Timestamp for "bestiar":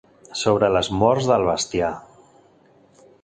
1.49-1.91